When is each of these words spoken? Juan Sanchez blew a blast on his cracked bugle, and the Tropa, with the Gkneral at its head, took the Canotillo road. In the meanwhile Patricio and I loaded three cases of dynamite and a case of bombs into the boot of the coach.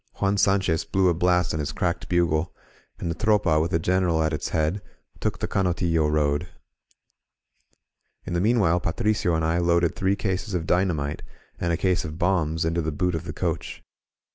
Juan 0.13 0.35
Sanchez 0.35 0.83
blew 0.83 1.09
a 1.09 1.13
blast 1.13 1.53
on 1.53 1.59
his 1.59 1.71
cracked 1.71 2.09
bugle, 2.09 2.55
and 2.97 3.11
the 3.11 3.13
Tropa, 3.13 3.59
with 3.61 3.69
the 3.69 3.79
Gkneral 3.79 4.25
at 4.25 4.33
its 4.33 4.49
head, 4.49 4.81
took 5.19 5.37
the 5.37 5.47
Canotillo 5.47 6.09
road. 6.11 6.47
In 8.25 8.33
the 8.33 8.41
meanwhile 8.41 8.79
Patricio 8.79 9.35
and 9.35 9.45
I 9.45 9.59
loaded 9.59 9.93
three 9.95 10.15
cases 10.15 10.55
of 10.55 10.65
dynamite 10.65 11.21
and 11.59 11.71
a 11.71 11.77
case 11.77 12.03
of 12.03 12.17
bombs 12.17 12.65
into 12.65 12.81
the 12.81 12.91
boot 12.91 13.13
of 13.13 13.25
the 13.25 13.33
coach. 13.33 13.83